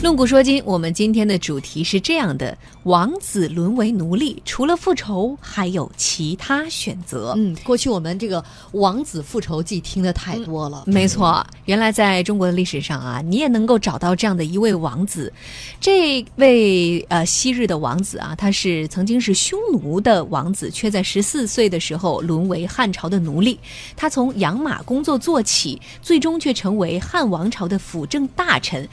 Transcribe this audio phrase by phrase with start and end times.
[0.00, 7.34] 论古说今，我们今天的主题是这样的：王子沦为奴隶，除了复仇，还有其他选择。
[7.36, 8.42] 嗯，过去我们这个
[8.72, 10.84] 王子复仇记听的太多了。
[10.86, 15.32] 没错，原来在中国的历史上啊，你也能够找到这样的一位王子。
[15.80, 23.58] 这位呃昔日的王子啊，他是曾经是匈奴的王子，却在十四岁的时候沦为汉朝的奴隶。
[23.96, 28.88] 他从养马工作做起，最终却成为汉王朝的辅政大臣。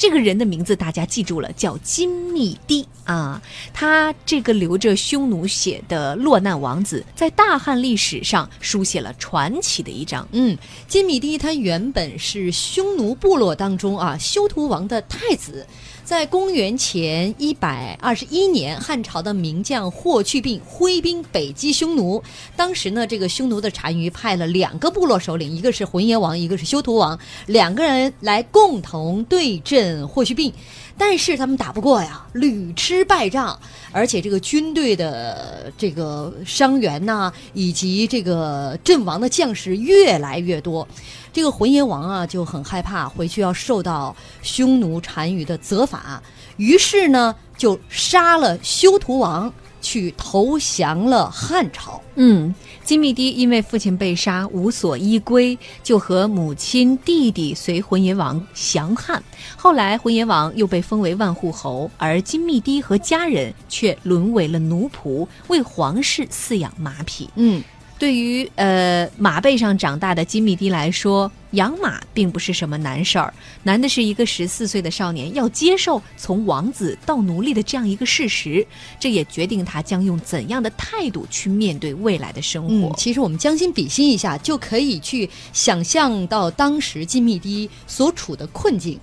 [0.00, 3.38] 这个人的名字大家记住了，叫金密帝啊。
[3.74, 10.26] 他这个留着匈奴血的落难王子，在大汉历史上书写了传奇的一章。
[10.32, 10.56] 嗯，
[10.88, 15.66] 金密帝他原本是匈奴部落当中啊修图王的太子。
[16.02, 22.20] 在公元前一百二十一年，汉朝的名将霍去病挥兵北击匈奴。
[22.56, 30.52] 当时呢，这个匈奴的单于派了两个部落首领，一个是浑邪王，一个是修图王，两个人来共同对阵霍去病。
[30.98, 33.58] 但是他们打不过呀，屡吃败仗，
[33.90, 40.86] 而且这个军队的这个伤员呐，以及这个阵亡的将士越来越多，
[41.32, 46.22] 这个浑邪王啊就很害怕，回去要受到匈奴单于的责罚，
[46.58, 49.50] 于是呢就杀了修图王。
[49.80, 52.00] 去投降了汉朝。
[52.16, 59.22] 嗯，金密迪因为父亲被杀，无所依归，就和母亲、弟弟随浑邪王降汉。
[59.56, 67.28] 后来，浑邪王又被封为万户侯，而金密迪和家人却沦为了奴仆，为皇室饲养马匹。
[67.36, 67.62] 嗯。
[68.00, 73.34] 对于呃马背上长大的金密迪来说，养马并不是什么难事儿，
[73.64, 78.66] 难的是一个十四岁的少年要接受从王子到奴隶的这样一个事实，
[78.98, 82.94] 这也决定他将用怎样的态度去面对未来的生活。
[82.96, 88.98] 其实我们将心比心一下，就可以去想象到当时金密迪所处的困境。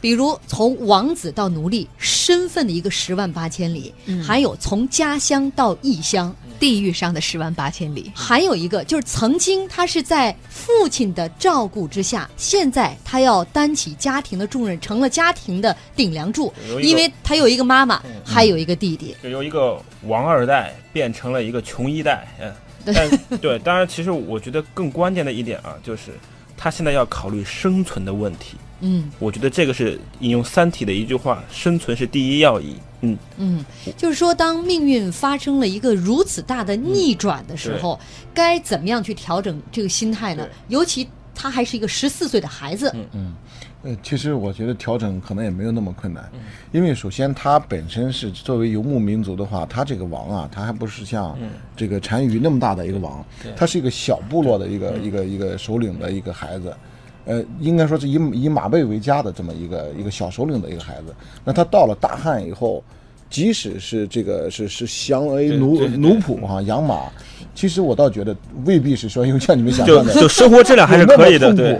[0.00, 22.28] 比如从王子到奴隶，身份的一个十万八千里；还有从家乡到异乡，地域上的十万八千里；还有一个就是曾经他是在父亲的照顾之下，现在他要担起家庭的重任，成了家庭的顶梁柱，因为他有一个妈妈，还有一个弟弟，就由一个王二代变成了一个穷一代。
[22.40, 22.52] 嗯，
[22.94, 23.10] 但
[23.40, 26.12] 对，当然，其实我觉得更关键的一点啊，就是
[26.56, 28.56] 他现在要考虑生存的问题。
[28.80, 33.16] 嗯，我觉得这个是引用《三体》的一句话：“生存是第一要义。”嗯。
[33.38, 33.64] 嗯，
[33.96, 37.98] 就是说，当命运发生了一个如此大的逆转的时候，
[38.34, 40.46] 该怎么样去调整这个心态呢？
[40.68, 42.90] 尤其他还是一个十四岁的孩子。
[42.94, 43.06] 嗯。
[43.12, 43.34] 嗯，
[43.82, 46.30] 呃，其实我觉得调整可能也没有那么困难，
[46.70, 51.34] 因为首先他本身是作为游牧民族的话，他这个王啊，他还不是像
[51.74, 53.24] 这个单于那么大的一个王，
[53.56, 56.76] 他是一个小部落的一个一个一个首领的一个孩子。
[57.26, 61.14] 呃，应该说是以以马背为家的这么一个一个小首领的一个孩子，
[61.44, 62.82] 那他到了大汉以后，
[63.28, 67.10] 即使是这个是是降为奴奴仆哈养马，
[67.52, 71.76] 其实我倒觉得未必是说，因为像你们想象的，就生活质量还是可以的，对，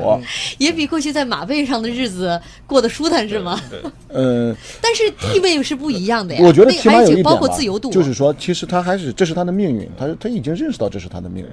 [0.58, 3.60] 也比过去在马背上的日子过得舒坦是吗？
[4.08, 4.52] 呃，
[4.82, 6.40] 但是地位是不一样的呀。
[6.42, 11.50] 我觉得起码有一点包括自由度，就是说，其实他还是这是他的命运，他他已经认识到这是他的命运。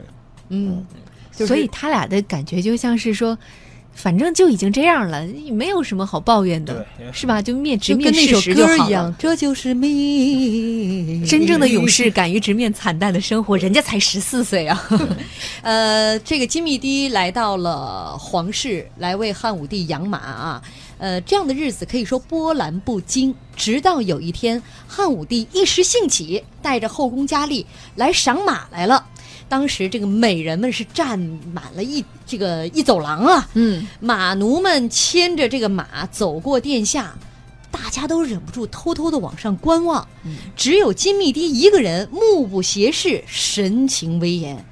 [0.50, 0.84] 嗯，
[1.32, 3.38] 所以他俩的感觉就像是说。
[3.94, 7.42] 反正就已经这样了，没有什么好抱怨的，是吧？
[7.42, 9.16] 就面直面事实就好了。
[9.18, 11.26] 这就是命。
[11.26, 14.90] 真正的勇士敢于直面惨淡的生活，人家才十四岁啊。
[15.62, 20.62] 呃，这个金密迪来到了皇室，来为汉武帝养马啊。
[20.98, 23.34] 呃，这样的日子可以说波澜不惊。
[23.56, 27.66] 直到有一天，汉武帝一时兴起，带着后宫佳丽
[27.96, 29.06] 来赏马来了。
[29.48, 31.20] 当时这个美人们是站
[31.54, 37.14] 满了一这个一走廊啊，嗯，马奴们牵着这个马走过殿下，
[37.70, 40.08] 大家都忍不住偷偷的往上观望，
[40.56, 44.66] 只有金密迪一个人目不斜视，神情威严。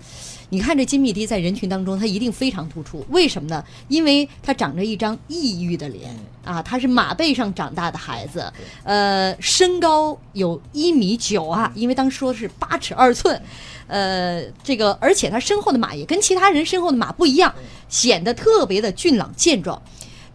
[0.54, 3.06] 你看这金密迪在人群当中，他一定非常突出。
[3.08, 3.64] 为什么呢？
[3.88, 6.14] 因为他长着一张抑郁的脸
[6.44, 8.52] 啊，他是马背上长大的孩子，
[8.84, 13.42] 呃，身高有一米九啊，因为当时说是八尺二寸，
[13.88, 17.56] 呃，这个而且他身后的马也跟其他人身后的马不一样，
[17.88, 19.82] 显得特别的俊朗健壮。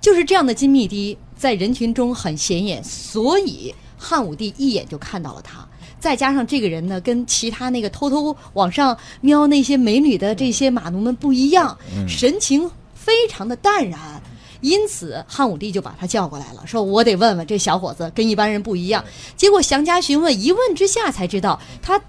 [0.01, 5.69] 就是这样的金密迪在人群中很显眼，所以汉武帝一眼就看到了他。
[5.99, 11.77] 再加上这个人呢，跟其他那个偷偷往上瞄那些美女的这些马奴们不一样，
[12.09, 13.99] 神情非常的淡然，
[14.61, 19.05] 因此汉武帝就把他叫过来了，说我得问问这小伙子跟一般人不一样。
[19.37, 22.01] 结果详加询问，一问之下才知道他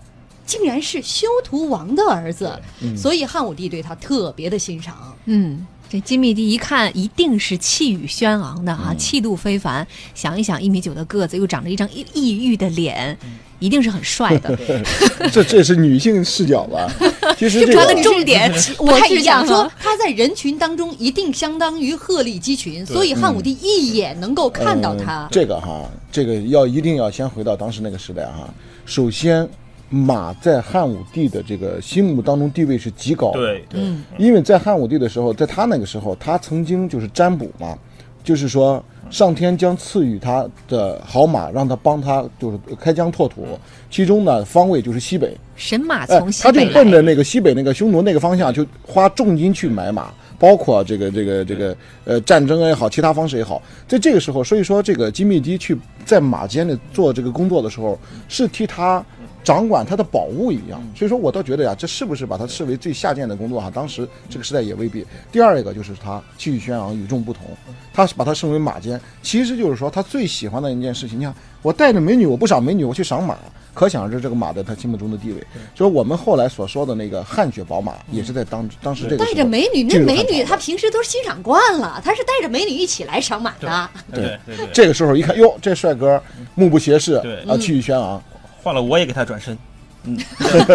[0.46, 2.60] 竟然是修图王的儿子，
[2.96, 4.96] 所以汉武帝对他特别的欣赏。
[5.26, 9.86] 嗯，这金密帝一看，一定是气宇轩昂的啊，气度非凡。
[10.16, 13.18] 想一想，一米九的个子，又长着一张抑抑郁的脸，
[13.60, 14.58] 一定是很帅的。
[15.32, 16.90] 这这是女性视角吧？
[17.38, 25.28] 其实这他的个重点 不我太一样是想说啊。，他在人群当中一定相当于鹤立鸡群，所以汉武帝一眼能够看到他嗯。
[25.32, 28.48] 这个哈，这个要一定要先回到当时那个时代哈。
[28.86, 29.48] 首先，
[29.90, 33.40] 马在汉武帝的这个心目当中地位是极高的。
[33.40, 33.82] 对对，
[34.18, 37.78] 因为在汉武帝的时候，在他那个时候，他曾经就是占卜嘛，
[38.24, 43.46] 就是说上天将赐予他的好马，让他帮他就是开疆拓土，
[43.90, 51.76] 其中呢方位就是西北，神马哎从，西他就，奔着那个西北那个匈奴那个方向，就花重金去买马，包括这个这个这个
[52.06, 59.04] 呃战争也好，其他方式也好，在这个时候，所以说这个金密帝去在马间里做这个工作的时候，是替他
[59.48, 60.86] 掌管他的宝物一样。
[60.94, 63.72] 所以说我倒觉得呀，这是不是把它视为最下贱的工作哈？
[63.74, 65.06] 当时这个时代也未必。
[65.32, 67.44] 第二一个就是他气宇轩昂，与众不同，
[67.94, 71.18] 他把他升为马监，其实就是说他最喜欢的一件事情。
[71.18, 73.38] 你看，我带着美女，我不赏美女，我去赏马。
[73.74, 83.90] 可想而知，这个马在他心目中的地位，所以我们后来所说的那个汗血宝马，也是在当当时这个带时候着美女，那美女她平时都是欣赏惯了，她是带着美女一起来赏马的。
[84.12, 86.20] 对对对，这个时候一看，哟，这帅哥
[86.56, 88.20] 目不斜视，啊，气宇轩昂，
[88.68, 89.58] 换了我也给他转身。
[90.04, 90.20] 嗯，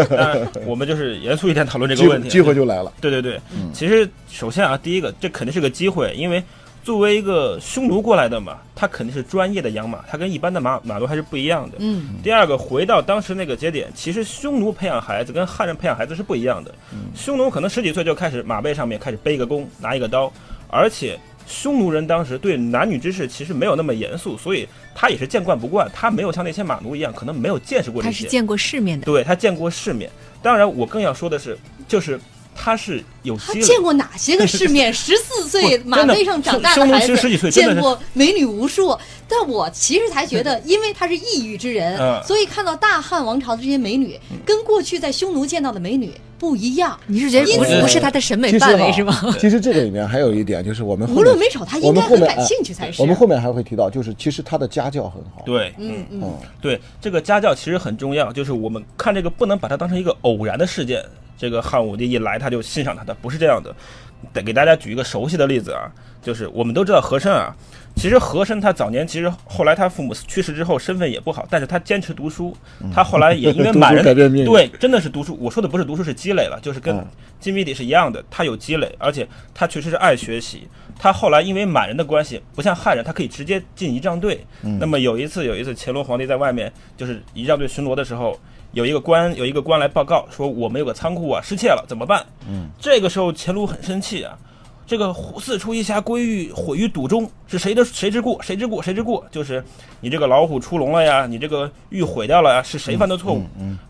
[0.64, 2.30] 我们就是严肃一点讨论这个问题。
[2.30, 2.90] 机会就来了。
[3.02, 3.38] 对对对，
[3.74, 6.42] 其实首先啊，第一个这肯定是个机会，因为
[6.82, 11.76] 作为一个匈奴过来的嘛，他肯定是专业的养马，他跟一般的马马奴还是不一样的。
[11.80, 16.74] 嗯，第二个，回到当时那个节点，其实匈奴培养孩子跟汉人培养孩子是不一样的。
[17.14, 20.32] 匈奴可能十几岁就开始马背上面开始背一个弓，拿一个刀，
[20.68, 28.14] 而且匈奴人当时对男女之事其实没有那么严肃，所以他也是见惯不惯，他没有像那些马奴一样，可能没有见识过这些。
[28.14, 29.04] 他是见过世面的。
[29.04, 30.10] 对他见过世面。
[30.42, 31.56] 当然，我更要说的是，
[31.86, 32.18] 就是
[32.54, 33.36] 他是有。
[33.36, 34.92] 他见过哪些个世面？
[34.94, 38.96] 十四岁马背上长大的孩子见过美女无数。
[39.28, 47.00] 但我其实才觉得，因为他是异域之人，嗯所以看到大汉王朝的这些美女，跟过去在匈奴见到的美女不一样。
[47.06, 49.18] 你是觉得不因是此不是他的审美范围是吗？
[49.40, 53.00] 其实这个里面还有一点，就是我们无论美丑，他应该很感兴趣才是。
[53.00, 55.42] 我们后面还会提到，就是其实他的家教很好。
[55.46, 61.02] 对，嗯嗯，嗯，对，这个家教其实很重要，就是我们看这个不能把它当成一个偶然的事件。
[61.42, 63.74] 这个汉武帝一来他就欣赏他的，不是这样的。
[64.32, 65.90] 得给大家举一个熟悉的例子啊，
[66.22, 67.54] 就是我们都知道和珅啊，
[67.96, 72.56] 其实和珅他早年其实后来他父母去世之后身份也不好，但是他坚持读书，
[72.94, 75.36] 他后来也因为 满人改变命运对，真的是读书。
[75.40, 77.06] 我说的不是读书是积累了，就是跟嗯
[77.40, 80.68] 金密底是一样的，他有积累，而且他确实是爱学习。
[80.96, 84.46] 他后来因为满人的关系，不像汉人，他可以直接进仪仗队。
[84.78, 88.38] 那么有一次，有一次乾隆皇帝在外面就是仪仗队巡逻的时候，
[88.70, 92.24] 有一个官有一个官来报告说我们有个仓库啊失窃了，怎么办？
[92.48, 94.38] 嗯，这个时候乾隆很生气啊。
[94.92, 95.10] 这个
[95.40, 98.38] 四出一匣归于毁于赌中，是谁的谁之过？
[98.42, 98.82] 谁之过？
[98.82, 99.26] 谁之过？
[99.30, 99.64] 就是
[100.02, 103.42] 你这个老虎出笼了呀，你这个玉毁掉了呀，是谁犯的错误？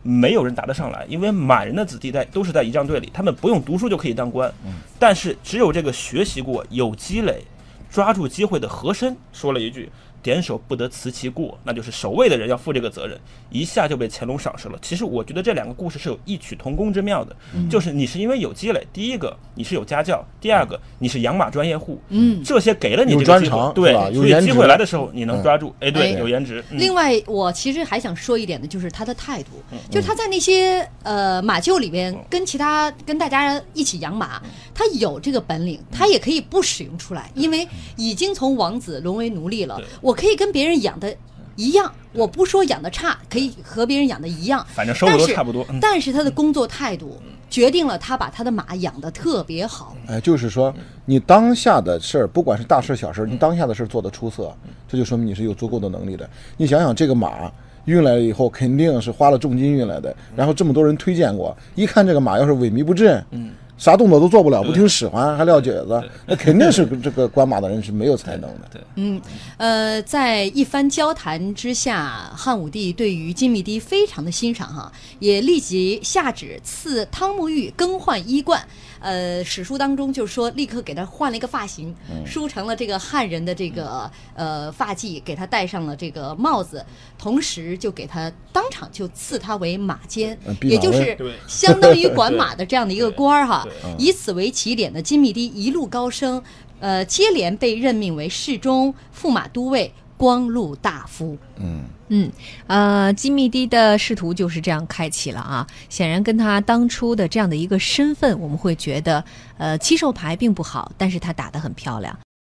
[0.04, 4.48] 没有人答得上来，因为满人的子弟在都是在仪仗队里，他们不用读书就可以当官，
[4.96, 7.42] 但是只有这个学习过、有积累、
[7.90, 9.90] 抓住机会的和珅说了一句。
[10.22, 13.18] 点手不得辞其过，那就是守卫的人要负这个责任，
[13.50, 14.78] 一下就被乾隆赏识了。
[14.80, 17.36] 其实我觉得这两个故事是有异曲同工之妙的，
[17.68, 26.22] 就是你是因为有积累，第一个你是有家教，第二个你是养马专业户，嗯，这些给了你这个机会，专对，所以机会来的时候你能嗯抓住，哎，对，哎。
[26.22, 26.62] 有颜值。
[26.70, 26.78] 嗯。
[26.78, 29.50] 另外，我其实还想说一点的，就是他的态度，
[29.90, 34.40] 就是他在那些呃马厩里边跟其他跟大家一起养马，
[34.72, 41.16] 他有这个本领，他也可以不使用出来，因为已经从王子沦为奴隶了对，我可以跟别人养的
[41.56, 45.64] 一样，我不说养的差，可以和别人养的一样，反正收入都差不多。
[45.70, 49.96] 嗯但是他的工作态度决定了他把他的马养得特别好。
[50.06, 50.74] 哎，就是说
[51.06, 54.54] 你当下的事儿，不管是大事小事，你当下的事儿做得出色，
[54.86, 56.28] 这就说明你是有足够的能力的。
[56.58, 57.50] 你想想，这个马
[57.86, 63.52] 运来了以后，肯定是花了重金运来的，然后这么多人推荐过，一看这个马要是萎靡不振，嗯。
[63.82, 68.80] 啥动作都做不了，不听使唤，还撂蹶子，那肯定是这个管马的人是没有才能的。
[68.94, 69.20] 嗯，
[69.56, 78.64] 呃，在一番交谈之下，汉武帝对于金密帝非常的欣赏哈，也立即下旨赐汤沐浴更换衣冠。
[79.02, 81.94] 呃，史书当中就是说，立刻给他换了一个发型，
[82.24, 86.84] 梳成了这个汉人的这个呃发髻，给他戴上了这个帽子，
[87.18, 91.18] 同时就给他当场就赐他为马监也就是
[91.48, 93.66] 相当于管马的这样的一个 官儿哈。
[93.98, 96.42] 以此为起点的金密迪一路高升，
[96.78, 101.36] 呃，接连被任命为侍中、驸马都尉、光禄大夫。
[101.56, 101.82] 嗯，
[102.14, 102.30] 嗯，
[102.66, 105.66] 呃，金密迪的仕途就是这样开启了啊。
[105.88, 109.24] 显然，跟他当初的这样的一个身份，我们会觉得，
[109.56, 112.14] 呃，七手牌并不好，但是他打得很漂亮。